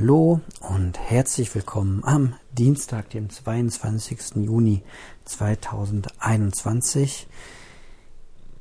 Hallo 0.00 0.40
und 0.60 0.98
herzlich 0.98 1.54
willkommen 1.54 2.02
am 2.04 2.34
Dienstag, 2.52 3.10
dem 3.10 3.28
22. 3.28 4.36
Juni 4.36 4.82
2021. 5.26 7.28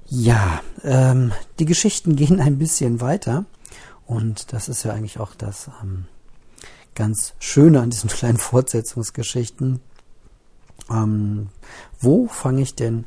Ja, 0.07 0.61
ähm, 0.83 1.31
die 1.57 1.63
Geschichten 1.63 2.15
gehen 2.17 2.41
ein 2.41 2.57
bisschen 2.57 2.99
weiter 2.99 3.45
und 4.05 4.51
das 4.51 4.67
ist 4.67 4.83
ja 4.83 4.91
eigentlich 4.91 5.21
auch 5.21 5.33
das 5.33 5.71
ähm, 5.81 6.07
ganz 6.93 7.35
Schöne 7.39 7.79
an 7.79 7.89
diesen 7.89 8.09
kleinen 8.09 8.37
Fortsetzungsgeschichten. 8.37 9.79
Ähm, 10.91 11.47
wo 12.01 12.27
fange 12.27 12.63
ich 12.63 12.75
denn 12.75 13.05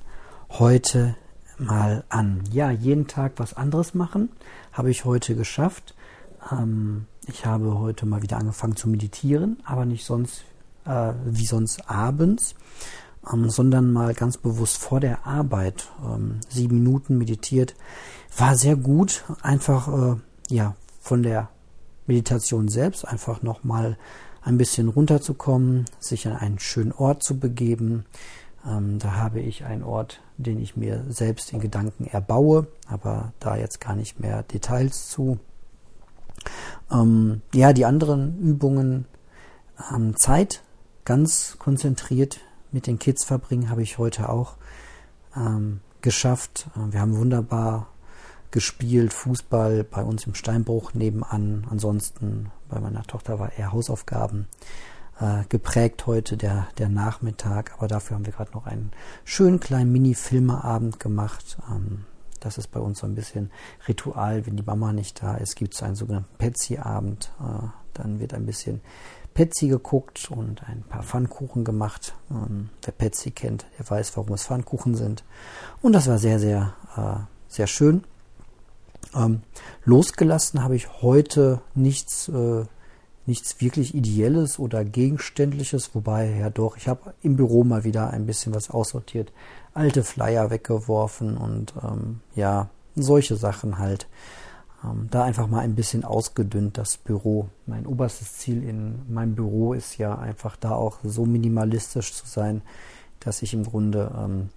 heute 0.48 1.16
mal 1.58 2.04
an? 2.08 2.44
Ja, 2.50 2.70
jeden 2.70 3.08
Tag 3.08 3.32
was 3.36 3.52
anderes 3.52 3.92
machen, 3.92 4.30
habe 4.72 4.90
ich 4.90 5.04
heute 5.04 5.36
geschafft. 5.36 5.94
Ähm, 6.50 7.08
ich 7.26 7.46
habe 7.46 7.78
heute 7.78 8.06
mal 8.06 8.22
wieder 8.22 8.38
angefangen 8.38 8.76
zu 8.76 8.88
meditieren, 8.88 9.58
aber 9.64 9.84
nicht 9.84 10.04
sonst 10.04 10.44
äh, 10.84 11.12
wie 11.24 11.46
sonst 11.46 11.88
abends, 11.88 12.54
ähm, 13.32 13.48
sondern 13.48 13.92
mal 13.92 14.14
ganz 14.14 14.36
bewusst 14.36 14.78
vor 14.78 15.00
der 15.00 15.26
Arbeit. 15.26 15.90
Ähm, 16.04 16.40
sieben 16.48 16.82
Minuten 16.82 17.18
meditiert. 17.18 17.74
War 18.36 18.56
sehr 18.56 18.76
gut, 18.76 19.24
einfach 19.42 19.88
äh, 19.88 20.16
ja 20.48 20.74
von 21.00 21.22
der 21.22 21.48
Meditation 22.06 22.68
selbst 22.68 23.06
einfach 23.06 23.42
nochmal 23.42 23.96
ein 24.42 24.58
bisschen 24.58 24.88
runterzukommen, 24.88 25.84
sich 26.00 26.26
an 26.26 26.36
einen 26.36 26.58
schönen 26.58 26.92
Ort 26.92 27.22
zu 27.22 27.38
begeben. 27.38 28.04
Ähm, 28.66 28.98
da 28.98 29.16
habe 29.16 29.40
ich 29.40 29.64
einen 29.64 29.84
Ort, 29.84 30.20
den 30.36 30.60
ich 30.60 30.76
mir 30.76 31.04
selbst 31.08 31.52
in 31.52 31.60
Gedanken 31.60 32.06
erbaue, 32.06 32.66
aber 32.88 33.32
da 33.38 33.56
jetzt 33.56 33.80
gar 33.80 33.94
nicht 33.94 34.18
mehr 34.18 34.42
Details 34.42 35.08
zu. 35.08 35.38
Ähm, 36.92 37.42
ja, 37.54 37.72
die 37.72 37.84
anderen 37.84 38.38
Übungen 38.38 39.06
ähm, 39.94 40.16
Zeit 40.16 40.62
ganz 41.04 41.56
konzentriert 41.58 42.40
mit 42.70 42.86
den 42.86 42.98
Kids 42.98 43.24
verbringen, 43.24 43.70
habe 43.70 43.82
ich 43.82 43.98
heute 43.98 44.28
auch 44.28 44.56
ähm, 45.36 45.80
geschafft. 46.00 46.68
Äh, 46.76 46.92
wir 46.92 47.00
haben 47.00 47.16
wunderbar 47.16 47.88
gespielt, 48.50 49.12
Fußball 49.12 49.84
bei 49.84 50.02
uns 50.02 50.26
im 50.26 50.34
Steinbruch 50.34 50.94
nebenan. 50.94 51.66
Ansonsten 51.70 52.50
bei 52.68 52.80
meiner 52.80 53.02
Tochter 53.04 53.38
war 53.38 53.52
eher 53.52 53.72
Hausaufgaben 53.72 54.46
äh, 55.18 55.44
geprägt 55.48 56.06
heute 56.06 56.36
der, 56.36 56.68
der 56.78 56.88
Nachmittag. 56.88 57.72
Aber 57.78 57.88
dafür 57.88 58.16
haben 58.16 58.26
wir 58.26 58.32
gerade 58.32 58.52
noch 58.52 58.66
einen 58.66 58.92
schönen 59.24 59.58
kleinen 59.58 59.90
Mini-Filmeabend 59.92 61.00
gemacht. 61.00 61.56
Ähm, 61.70 62.04
das 62.44 62.58
ist 62.58 62.68
bei 62.68 62.80
uns 62.80 62.98
so 62.98 63.06
ein 63.06 63.14
bisschen 63.14 63.50
Ritual. 63.88 64.46
Wenn 64.46 64.56
die 64.56 64.62
Mama 64.62 64.92
nicht 64.92 65.22
da 65.22 65.36
ist, 65.36 65.56
gibt 65.56 65.74
es 65.74 65.82
einen 65.82 65.94
sogenannten 65.94 66.36
Petsy-Abend. 66.38 67.30
Äh, 67.40 67.66
dann 67.94 68.20
wird 68.20 68.34
ein 68.34 68.46
bisschen 68.46 68.80
Petsy 69.34 69.68
geguckt 69.68 70.30
und 70.30 70.62
ein 70.68 70.82
paar 70.82 71.02
Pfannkuchen 71.02 71.64
gemacht. 71.64 72.14
Ähm, 72.30 72.70
wer 72.82 72.92
Petsy 72.92 73.30
kennt, 73.30 73.66
der 73.78 73.88
weiß, 73.88 74.16
warum 74.16 74.32
es 74.34 74.44
Pfannkuchen 74.44 74.94
sind. 74.94 75.24
Und 75.80 75.92
das 75.92 76.08
war 76.08 76.18
sehr, 76.18 76.38
sehr, 76.38 76.74
äh, 76.96 77.20
sehr 77.48 77.66
schön. 77.66 78.04
Ähm, 79.14 79.42
losgelassen 79.84 80.62
habe 80.62 80.76
ich 80.76 81.02
heute 81.02 81.60
nichts, 81.74 82.28
äh, 82.28 82.64
nichts 83.26 83.60
wirklich 83.60 83.94
Ideelles 83.94 84.58
oder 84.58 84.84
Gegenständliches, 84.84 85.94
wobei 85.94 86.36
ja 86.38 86.50
doch, 86.50 86.76
ich 86.76 86.88
habe 86.88 87.14
im 87.22 87.36
Büro 87.36 87.64
mal 87.64 87.84
wieder 87.84 88.10
ein 88.10 88.26
bisschen 88.26 88.54
was 88.54 88.70
aussortiert, 88.70 89.32
alte 89.74 90.02
Flyer 90.02 90.50
weggeworfen 90.50 91.36
und 91.36 91.74
ähm, 91.82 92.20
ja, 92.34 92.68
solche 92.96 93.36
Sachen 93.36 93.78
halt. 93.78 94.08
Ähm, 94.84 95.08
da 95.10 95.24
einfach 95.24 95.46
mal 95.46 95.60
ein 95.60 95.74
bisschen 95.74 96.04
ausgedünnt 96.04 96.76
das 96.78 96.96
Büro. 96.96 97.48
Mein 97.66 97.86
oberstes 97.86 98.38
Ziel 98.38 98.62
in 98.64 99.12
meinem 99.12 99.34
Büro 99.34 99.74
ist 99.74 99.98
ja 99.98 100.18
einfach 100.18 100.56
da 100.56 100.72
auch 100.72 100.98
so 101.04 101.24
minimalistisch 101.24 102.12
zu 102.12 102.26
sein, 102.26 102.62
dass 103.20 103.42
ich 103.42 103.54
im 103.54 103.64
Grunde 103.64 104.10
ähm, 104.18 104.48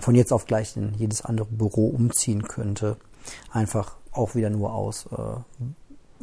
von 0.00 0.14
jetzt 0.14 0.32
auf 0.32 0.46
gleich 0.46 0.76
in 0.76 0.94
jedes 0.94 1.22
andere 1.22 1.48
Büro 1.48 1.88
umziehen 1.88 2.42
könnte. 2.44 2.96
Einfach 3.50 3.96
auch 4.12 4.34
wieder 4.34 4.50
nur 4.50 4.72
aus, 4.72 5.06
äh, 5.06 5.62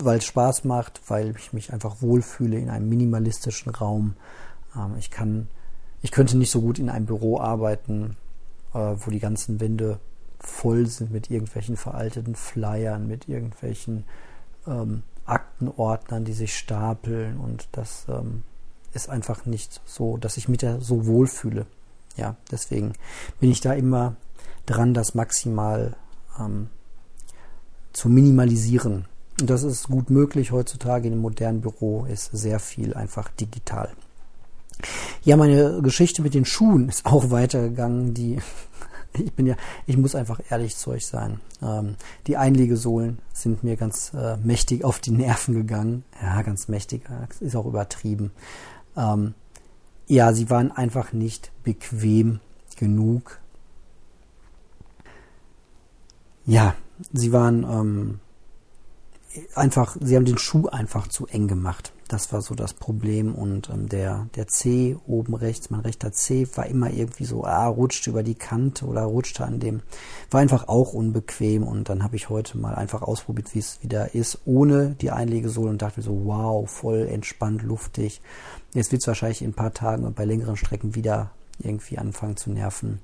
weil 0.02 0.20
es 0.20 0.26
Spaß 0.26 0.64
macht, 0.64 1.02
weil 1.08 1.36
ich 1.38 1.54
mich 1.54 1.74
einfach 1.74 2.02
wohlfühle 2.02 2.58
in 2.58 2.70
einem 2.70 2.90
minimalistischen 2.90 3.74
Raum. 3.74 4.16
Ähm, 4.76 4.96
ich 4.98 5.12
kann 5.12 5.48
ich 6.02 6.12
könnte 6.12 6.38
nicht 6.38 6.52
so 6.52 6.62
gut 6.62 6.80
in 6.80 6.90
einem 6.90 7.06
Büro 7.06 7.40
arbeiten, 7.40 8.16
äh, 8.74 8.78
wo 8.78 9.12
die 9.12 9.20
ganzen 9.20 9.60
Wände 9.60 10.00
voll 10.40 10.86
sind 10.88 11.12
mit 11.12 11.30
irgendwelchen 11.30 11.76
veralteten 11.76 12.36
Flyern, 12.36 13.08
mit 13.08 13.28
irgendwelchen 13.28 14.06
ähm, 14.66 15.04
Aktenordnern, 15.26 16.24
die 16.24 16.34
sich 16.34 16.58
stapeln 16.58 17.38
und 17.38 17.68
das 17.74 18.06
ähm, 18.08 18.44
ist 18.94 19.10
einfach 19.10 19.46
nicht 19.46 19.82
so, 19.86 20.18
dass 20.18 20.38
ich 20.38 20.48
mich 20.48 20.60
da 20.60 20.80
so 20.80 21.06
wohlfühle. 21.06 21.66
Ja, 22.16 22.36
deswegen 22.50 22.94
bin 23.40 23.52
ich 23.52 23.62
da 23.62 23.74
immer 23.74 24.16
dran, 24.66 24.94
das 24.94 25.14
maximal 25.14 25.96
ähm, 26.40 26.70
zu 27.94 28.10
minimalisieren. 28.10 29.06
Das 29.46 29.64
ist 29.64 29.88
gut 29.88 30.10
möglich 30.10 30.52
heutzutage 30.52 31.08
in 31.08 31.14
einem 31.14 31.22
modernen 31.22 31.62
Büro, 31.62 32.06
ist 32.06 32.30
sehr 32.32 32.60
viel 32.60 32.94
einfach 32.94 33.30
digital. 33.30 33.90
Ja, 35.24 35.38
meine 35.38 35.82
Geschichte 35.82 36.22
mit 36.22 36.34
den 36.34 36.46
Schuhen 36.46 36.90
ist 36.90 37.06
auch 37.06 37.32
weitergegangen. 37.32 38.14
Die, 38.14 38.40
ich 39.14 39.34
bin 39.34 39.48
ja, 39.48 39.56
ich 39.86 39.98
muss 39.98 40.16
einfach 40.16 40.40
ehrlich 40.50 40.76
zu 40.76 40.92
euch 40.92 41.06
sein. 41.06 41.40
Ähm, 41.62 41.96
die 42.28 42.38
Einlegesohlen 42.38 43.20
sind 43.34 43.64
mir 43.64 43.76
ganz 43.76 44.14
äh, 44.14 44.38
mächtig 44.38 44.84
auf 44.84 45.00
die 45.00 45.12
Nerven 45.12 45.54
gegangen. 45.54 46.04
Ja, 46.22 46.42
ganz 46.42 46.68
mächtig, 46.68 47.04
ist 47.40 47.56
auch 47.56 47.66
übertrieben. 47.66 48.32
Ähm, 48.96 49.34
ja, 50.08 50.34
sie 50.34 50.50
waren 50.50 50.72
einfach 50.72 51.14
nicht 51.14 51.52
bequem 51.64 52.40
genug. 52.78 53.40
Ja, 56.46 56.76
sie 57.14 57.32
waren 57.32 57.64
ähm, 57.64 58.20
einfach, 59.56 59.96
sie 60.00 60.16
haben 60.16 60.26
den 60.26 60.38
Schuh 60.38 60.68
einfach 60.68 61.08
zu 61.08 61.28
eng 61.28 61.48
gemacht. 61.48 61.94
Das 62.08 62.34
war 62.34 62.42
so 62.42 62.56
das 62.56 62.74
Problem. 62.74 63.36
Und 63.36 63.70
ähm, 63.70 63.88
der, 63.88 64.28
der 64.36 64.48
C 64.48 64.98
oben 65.06 65.36
rechts, 65.36 65.70
mein 65.70 65.82
rechter 65.82 66.12
C, 66.12 66.48
war 66.56 66.66
immer 66.66 66.90
irgendwie 66.90 67.26
so, 67.26 67.46
ah, 67.46 67.68
rutscht 67.68 68.08
über 68.08 68.24
die 68.24 68.36
Kante 68.36 68.86
oder 68.86 69.04
rutschte 69.04 69.46
an 69.46 69.60
dem. 69.60 69.82
War 70.32 70.42
einfach 70.42 70.68
auch 70.68 70.94
unbequem. 70.94 71.64
Und 71.64 71.90
dann 71.90 72.04
habe 72.04 72.16
ich 72.16 72.30
heute 72.30 72.58
mal 72.58 72.74
einfach 72.74 73.04
ausprobiert, 73.04 73.54
wie 73.54 73.60
es 73.60 73.82
wieder 73.84 74.16
ist, 74.16 74.40
ohne 74.46 74.96
die 75.02 75.12
Einlegesohle 75.12 75.70
und 75.70 75.82
dachte 75.82 76.00
mir 76.00 76.06
so, 76.06 76.26
wow, 76.26 76.70
voll 76.70 77.08
entspannt, 77.08 77.62
luftig. 77.62 78.22
Jetzt 78.74 78.92
wird 78.92 79.04
es 79.04 79.08
wahrscheinlich 79.08 79.44
in 79.44 79.52
ein 79.52 79.54
paar 79.54 79.74
Tagen 79.74 80.06
und 80.06 80.16
bei 80.16 80.26
längeren 80.26 80.58
Strecken 80.58 80.96
wieder 80.96 81.32
irgendwie 81.60 82.00
anfangen 82.00 82.38
zu 82.38 82.50
nerven. 82.50 83.00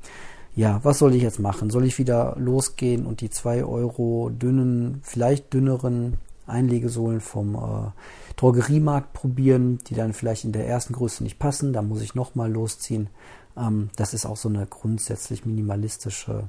Ja, 0.55 0.79
was 0.83 0.99
soll 0.99 1.13
ich 1.13 1.21
jetzt 1.21 1.39
machen? 1.39 1.69
Soll 1.69 1.85
ich 1.85 1.99
wieder 1.99 2.35
losgehen 2.39 3.05
und 3.05 3.19
die 3.19 3.29
zwei 3.29 3.65
Euro 3.65 4.29
dünnen, 4.29 5.01
vielleicht 5.03 5.53
dünneren 5.53 6.17
Einlegesohlen 6.47 7.19
vom 7.19 7.55
äh, 7.55 7.91
Drogeriemarkt 8.37 9.11
probieren, 9.11 9.79
die 9.87 9.95
dann 9.95 10.13
vielleicht 10.13 10.45
in 10.45 10.53
der 10.53 10.67
ersten 10.67 10.93
Größe 10.93 11.23
nicht 11.23 11.39
passen. 11.39 11.73
Da 11.73 11.81
muss 11.81 12.01
ich 12.01 12.15
nochmal 12.15 12.49
losziehen. 12.49 13.09
Ähm, 13.57 13.89
das 13.97 14.13
ist 14.13 14.25
auch 14.25 14.37
so 14.37 14.47
eine 14.47 14.65
grundsätzlich 14.65 15.45
minimalistische 15.45 16.47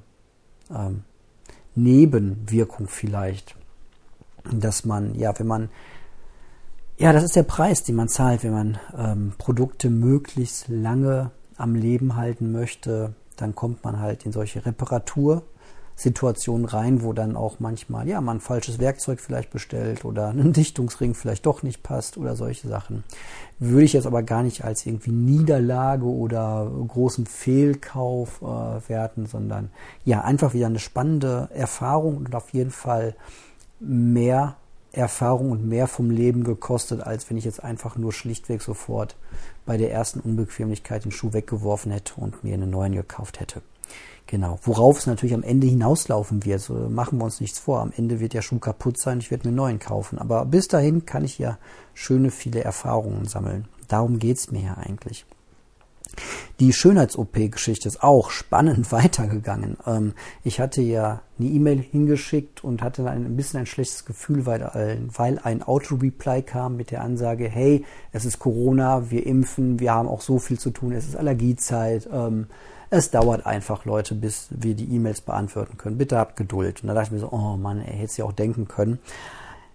ähm, 0.71 1.03
Nebenwirkung 1.75 2.87
vielleicht. 2.87 3.57
Dass 4.53 4.85
man, 4.85 5.17
ja, 5.17 5.37
wenn 5.37 5.49
man, 5.49 5.69
ja, 6.97 7.13
das 7.13 7.25
ist 7.25 7.35
der 7.35 7.43
Preis, 7.43 7.83
den 7.83 7.97
man 7.97 8.09
zahlt, 8.09 8.45
wenn 8.45 8.53
man 8.53 8.79
ähm, 8.97 9.33
Produkte 9.37 9.91
möglichst 9.91 10.69
lange 10.69 11.33
am 11.57 11.75
Leben 11.75 12.15
halten 12.15 12.53
möchte, 12.53 13.15
dann 13.37 13.55
kommt 13.55 13.85
man 13.85 14.01
halt 14.01 14.27
in 14.27 14.33
solche 14.33 14.65
Reparatur- 14.65 15.43
Situationen 15.99 16.67
rein, 16.67 17.03
wo 17.03 17.15
dann 17.15 17.37
auch 17.37 17.59
manchmal, 17.59 18.07
ja, 18.07 18.21
man 18.21 18.41
falsches 18.41 18.79
Werkzeug 18.79 19.19
vielleicht 19.19 19.51
bestellt 19.51 20.05
oder 20.05 20.29
ein 20.31 20.53
Dichtungsring 20.53 21.15
vielleicht 21.15 21.47
doch 21.47 21.63
nicht 21.63 21.83
passt 21.83 22.19
oder 22.19 22.37
solche 22.37 22.69
Sachen. 22.69 23.03
Würde 23.59 23.85
ich 23.85 23.95
jetzt 23.95 24.07
aber 24.07 24.23
gar 24.23 24.43
nicht 24.43 24.63
als 24.63 24.85
irgendwie 24.85 25.11
Niederlage 25.11 26.05
oder 26.05 26.71
großen 26.87 27.25
Fehlkauf 27.25 28.43
äh, 28.43 28.89
werten, 28.89 29.25
sondern 29.25 29.71
ja, 30.05 30.21
einfach 30.21 30.53
wieder 30.53 30.67
eine 30.67 30.79
spannende 30.79 31.49
Erfahrung 31.55 32.19
und 32.19 32.35
auf 32.35 32.51
jeden 32.51 32.71
Fall 32.71 33.17
mehr 33.81 34.57
Erfahrung 34.97 35.51
und 35.51 35.67
mehr 35.67 35.87
vom 35.87 36.11
Leben 36.11 36.45
gekostet, 36.45 37.01
als 37.01 37.29
wenn 37.29 37.37
ich 37.37 37.45
jetzt 37.45 37.63
einfach 37.63 37.97
nur 37.97 38.13
schlichtweg 38.13 38.63
sofort 38.63 39.17
bei 39.65 39.77
der 39.77 39.93
ersten 39.93 40.21
Unbequemlichkeit 40.21 41.05
den 41.05 41.13
Schuh 41.13 41.33
weggeworfen 41.33 41.93
hätte 41.93 42.15
und 42.17 42.45
mir 42.45 42.55
einen 42.55 42.71
neuen 42.71 42.95
gekauft 42.95 43.41
hätte. 43.41 43.63
Genau. 44.27 44.59
Worauf 44.63 44.99
es 44.99 45.07
natürlich 45.07 45.35
am 45.35 45.45
Ende 45.45 45.69
hinauslaufen 45.69 46.45
wird. 46.45 46.61
So 46.61 46.75
machen 46.75 47.19
wir 47.19 47.25
uns 47.25 47.41
nichts 47.41 47.61
vor. 47.61 47.81
Am 47.81 47.93
Ende 47.97 48.19
wird 48.19 48.33
der 48.33 48.43
Schuh 48.43 48.59
kaputt 48.59 48.99
sein. 48.99 49.19
Ich 49.19 49.31
werde 49.31 49.45
mir 49.45 49.51
einen 49.51 49.57
neuen 49.57 49.79
kaufen. 49.79 50.19
Aber 50.19 50.45
bis 50.45 50.67
dahin 50.67 51.07
kann 51.07 51.25
ich 51.25 51.39
ja 51.39 51.59
schöne, 51.95 52.31
viele 52.31 52.65
Erfahrungen 52.65 53.27
sammeln. 53.27 53.69
Darum 53.87 54.19
geht's 54.19 54.51
mir 54.51 54.63
ja 54.63 54.75
eigentlich. 54.75 55.27
Die 56.59 56.73
Schönheits-OP-Geschichte 56.73 57.87
ist 57.87 58.03
auch 58.03 58.31
spannend 58.31 58.91
weitergegangen. 58.93 59.77
Ähm, 59.87 60.15
ich 60.43 60.59
hatte 60.59 60.81
ja 60.81 61.21
eine 61.39 61.49
E-Mail 61.49 61.81
hingeschickt 61.81 62.65
und 62.65 62.83
hatte 62.83 63.09
ein 63.11 63.37
bisschen 63.37 63.61
ein 63.61 63.67
schlechtes 63.67 64.07
Gefühl, 64.07 64.47
weil, 64.47 64.63
weil 65.15 65.39
ein 65.39 65.63
Auto-Reply 65.63 66.43
kam 66.43 66.77
mit 66.77 66.91
der 66.91 67.03
Ansage, 67.03 67.49
hey, 67.49 67.85
es 68.13 68.25
ist 68.25 68.39
Corona, 68.39 69.11
wir 69.11 69.27
impfen, 69.27 69.81
wir 69.81 69.93
haben 69.93 70.09
auch 70.09 70.23
so 70.23 70.39
viel 70.39 70.59
zu 70.59 70.71
tun, 70.71 70.93
es 70.93 71.07
ist 71.07 71.17
Allergiezeit. 71.17 72.09
Ähm, 72.11 72.47
es 72.89 73.11
dauert 73.11 73.45
einfach, 73.45 73.85
Leute, 73.85 74.15
bis 74.15 74.47
wir 74.51 74.75
die 74.75 74.95
E-Mails 74.95 75.21
beantworten 75.21 75.77
können. 75.77 75.99
Bitte 75.99 76.17
habt 76.17 76.37
Geduld. 76.37 76.83
Und 76.83 76.89
da 76.89 76.95
dachte 76.95 77.09
ich 77.09 77.13
mir 77.13 77.19
so, 77.19 77.33
oh 77.33 77.57
Mann, 77.57 77.79
er 77.79 77.93
hätte 77.93 78.05
es 78.05 78.17
ja 78.17 78.25
auch 78.25 78.33
denken 78.33 78.69
können. 78.69 78.99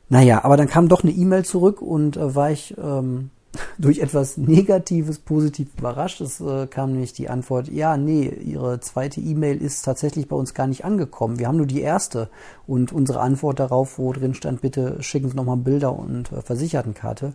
Naja, 0.09 0.43
aber 0.43 0.57
dann 0.57 0.67
kam 0.67 0.87
doch 0.87 1.03
eine 1.03 1.11
E-Mail 1.11 1.45
zurück 1.45 1.81
und 1.81 2.17
äh, 2.17 2.35
war 2.35 2.51
ich 2.51 2.75
ähm, 2.77 3.29
durch 3.77 4.00
etwas 4.00 4.38
Negatives 4.38 5.19
positiv 5.19 5.69
überrascht. 5.77 6.21
Es 6.21 6.39
äh, 6.42 6.68
kam 6.68 6.92
nämlich 6.92 7.13
die 7.13 7.30
Antwort, 7.30 7.68
ja, 7.68 7.98
nee, 7.98 8.27
Ihre 8.27 8.80
zweite 8.80 9.19
E-Mail 9.19 9.62
ist 9.62 9.83
tatsächlich 9.83 10.27
bei 10.27 10.36
uns 10.36 10.53
gar 10.53 10.68
nicht 10.68 10.86
angekommen. 10.86 11.39
Wir 11.39 11.48
haben 11.48 11.57
nur 11.57 11.65
die 11.65 11.81
erste. 11.81 12.30
Und 12.68 12.92
unsere 12.92 13.19
Antwort 13.19 13.59
darauf, 13.59 13.98
wo 13.98 14.13
drin 14.13 14.33
stand, 14.33 14.62
bitte 14.62 15.01
schicken 15.01 15.30
Sie 15.30 15.36
nochmal 15.36 15.57
Bilder 15.57 15.98
und 15.98 16.31
äh, 16.31 16.42
Versichertenkarte. 16.42 17.33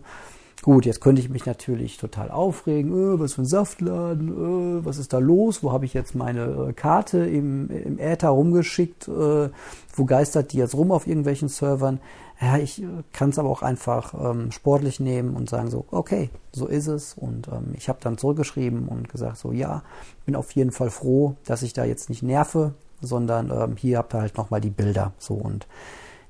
Gut, 0.63 0.85
jetzt 0.85 1.01
könnte 1.01 1.21
ich 1.21 1.29
mich 1.29 1.45
natürlich 1.45 1.97
total 1.97 2.31
aufregen. 2.31 2.91
Äh, 2.91 3.19
was 3.19 3.33
für 3.33 3.43
ein 3.43 3.45
Saftladen? 3.45 4.79
Äh, 4.79 4.85
was 4.85 4.97
ist 4.97 5.13
da 5.13 5.19
los? 5.19 5.63
Wo 5.63 5.71
habe 5.71 5.85
ich 5.85 5.93
jetzt 5.93 6.15
meine 6.15 6.69
äh, 6.69 6.73
Karte 6.73 7.19
im, 7.19 7.69
im 7.69 7.99
Äther 7.99 8.29
rumgeschickt? 8.29 9.07
Äh, 9.07 9.49
wo 9.93 10.05
geistert 10.05 10.51
die 10.51 10.57
jetzt 10.57 10.75
rum 10.75 10.91
auf 10.91 11.07
irgendwelchen 11.07 11.47
Servern? 11.47 11.99
Ja, 12.41 12.57
ich 12.57 12.81
äh, 12.81 12.87
kann 13.13 13.29
es 13.29 13.39
aber 13.39 13.49
auch 13.49 13.61
einfach 13.61 14.13
ähm, 14.13 14.51
sportlich 14.51 14.99
nehmen 14.99 15.35
und 15.35 15.49
sagen 15.49 15.69
so, 15.69 15.85
okay, 15.91 16.29
so 16.51 16.65
ist 16.65 16.87
es. 16.87 17.13
Und 17.13 17.47
ähm, 17.47 17.73
ich 17.75 17.87
habe 17.87 17.99
dann 18.01 18.17
zurückgeschrieben 18.17 18.87
und 18.87 19.09
gesagt 19.09 19.37
so, 19.37 19.51
ja, 19.51 19.83
bin 20.25 20.35
auf 20.35 20.51
jeden 20.51 20.71
Fall 20.71 20.89
froh, 20.89 21.35
dass 21.45 21.61
ich 21.61 21.73
da 21.73 21.85
jetzt 21.85 22.09
nicht 22.09 22.23
nerve, 22.23 22.73
sondern 22.99 23.51
ähm, 23.51 23.75
hier 23.77 23.99
habt 23.99 24.13
ihr 24.13 24.21
halt 24.21 24.37
nochmal 24.37 24.61
die 24.61 24.71
Bilder. 24.71 25.13
So 25.19 25.35
und 25.35 25.67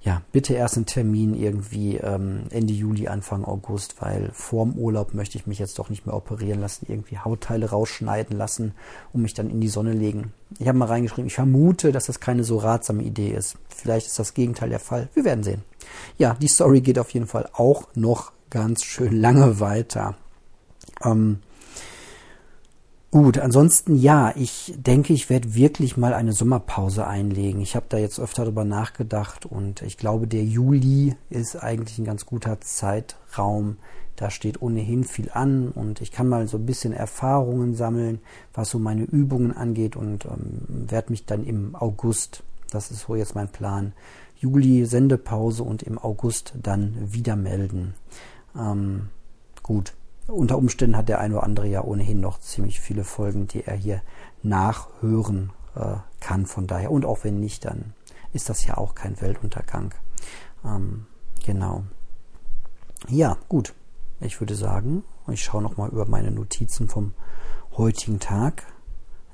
ja, 0.02 0.22
bitte 0.32 0.54
erst 0.54 0.78
einen 0.78 0.86
Termin 0.86 1.34
irgendwie 1.34 1.98
ähm, 1.98 2.44
Ende 2.52 2.74
Juli, 2.74 3.08
Anfang 3.08 3.44
August, 3.44 3.96
weil 4.00 4.30
vorm 4.32 4.78
Urlaub 4.78 5.14
möchte 5.14 5.38
ich 5.38 5.48
mich 5.48 5.60
jetzt 5.60 5.80
doch 5.80 5.90
nicht 5.90 6.06
mehr 6.06 6.16
operieren 6.16 6.62
lassen, 6.62 6.86
irgendwie 6.88 7.18
Hautteile 7.18 7.70
rausschneiden 7.70 8.38
lassen 8.38 8.74
und 9.12 9.22
mich 9.22 9.34
dann 9.34 9.50
in 9.50 9.60
die 9.60 9.68
Sonne 9.68 9.94
legen. 9.94 10.34
Ich 10.60 10.68
habe 10.68 10.78
mal 10.78 10.86
reingeschrieben, 10.86 11.28
ich 11.28 11.36
vermute, 11.36 11.92
dass 11.92 12.06
das 12.06 12.20
keine 12.20 12.44
so 12.44 12.58
ratsame 12.58 13.04
Idee 13.04 13.32
ist. 13.32 13.58
Vielleicht 13.70 14.08
ist 14.08 14.20
das 14.20 14.34
Gegenteil 14.34 14.70
der 14.70 14.80
Fall. 14.80 15.10
Wir 15.14 15.26
werden 15.26 15.44
sehen. 15.44 15.64
Ja, 16.18 16.36
die 16.36 16.48
Story 16.48 16.82
geht 16.82 17.00
auf 17.00 17.10
jeden 17.12 17.28
Fall 17.28 17.50
auch 17.54 17.88
noch 17.96 18.32
ganz 18.50 18.84
schön 18.84 19.20
lange 19.20 19.60
weiter. 19.60 20.16
Ähm, 21.04 21.40
Gut, 23.20 23.40
ansonsten 23.40 23.96
ja, 23.96 24.32
ich 24.36 24.76
denke, 24.78 25.12
ich 25.12 25.28
werde 25.28 25.56
wirklich 25.56 25.98
mal 25.98 26.14
eine 26.14 26.34
Sommerpause 26.34 27.08
einlegen. 27.08 27.62
Ich 27.62 27.76
habe 27.76 27.88
da 27.90 27.98
jetzt 27.98 28.20
öfter 28.20 28.46
drüber 28.46 28.64
nachgedacht 28.64 29.44
und 29.44 29.82
ich 29.82 29.98
glaube, 29.98 30.28
der 30.28 30.44
Juli 30.44 31.16
ist 31.32 31.56
eigentlich 31.56 31.98
ein 31.98 32.06
ganz 32.06 32.28
guter 32.28 32.62
Zeitraum. 32.62 33.78
Da 34.18 34.30
steht 34.30 34.62
ohnehin 34.62 35.04
viel 35.04 35.32
an 35.34 35.70
und 35.70 36.00
ich 36.00 36.12
kann 36.12 36.30
mal 36.30 36.48
so 36.48 36.58
ein 36.58 36.68
bisschen 36.68 36.94
Erfahrungen 36.94 37.74
sammeln, 37.74 38.20
was 38.54 38.70
so 38.70 38.78
meine 38.78 39.06
Übungen 39.06 39.52
angeht 39.52 39.96
und 39.96 40.26
ähm, 40.26 40.62
werde 40.68 41.10
mich 41.10 41.26
dann 41.26 41.44
im 41.44 41.76
August, 41.76 42.44
das 42.70 42.92
ist 42.92 43.08
so 43.08 43.16
jetzt 43.16 43.34
mein 43.34 43.50
Plan, 43.52 43.94
Juli 44.36 44.86
Sendepause 44.86 45.64
und 45.64 45.82
im 45.82 45.98
August 45.98 46.54
dann 46.62 46.94
wieder 47.02 47.36
melden. 47.36 47.96
Ähm, 48.56 49.10
gut, 49.64 49.96
unter 50.28 50.58
Umständen 50.58 50.98
hat 50.98 51.10
der 51.10 51.20
ein 51.20 51.34
oder 51.34 51.44
andere 51.44 51.68
ja 51.68 51.84
ohnehin 51.84 52.20
noch 52.20 52.40
ziemlich 52.40 52.80
viele 52.80 53.04
Folgen, 53.04 53.48
die 53.48 53.64
er 53.64 53.76
hier 53.76 54.02
nachhören 54.44 55.52
äh, 55.76 55.96
kann. 56.20 56.46
Von 56.46 56.68
daher, 56.68 56.92
und 56.92 57.06
auch 57.06 57.24
wenn 57.24 57.40
nicht, 57.40 57.66
dann 57.66 57.94
ist 58.34 58.50
das 58.50 58.66
ja 58.66 58.78
auch 58.78 58.96
kein 58.96 59.20
Weltuntergang. 59.22 59.94
Ähm, 60.66 61.06
genau. 61.46 61.84
Ja, 63.08 63.38
gut. 63.48 63.74
Ich 64.20 64.40
würde 64.40 64.56
sagen, 64.56 65.04
ich 65.28 65.44
schaue 65.44 65.62
nochmal 65.62 65.90
über 65.90 66.08
meine 66.08 66.32
Notizen 66.32 66.90
vom 66.90 67.14
heutigen 67.78 68.20
Tag. 68.20 68.64